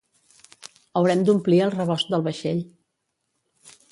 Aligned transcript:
Haurem 1.01 1.21
d'omplir 1.27 1.59
el 1.67 1.75
rebost 1.75 2.11
del 2.13 2.25
vaixell 2.31 2.65